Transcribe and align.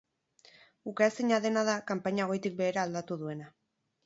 Ukaezina 0.91 1.39
dena 1.43 1.65
da 1.69 1.75
kanpaina 1.93 2.27
goitik 2.33 2.57
behera 2.63 2.89
aldatu 2.89 3.21
duena. 3.23 3.53